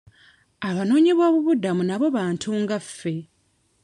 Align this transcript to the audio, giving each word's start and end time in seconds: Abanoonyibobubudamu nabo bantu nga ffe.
Abanoonyibobubudamu 0.69 1.83
nabo 1.89 2.07
bantu 2.17 2.49
nga 2.61 2.77
ffe. 2.85 3.13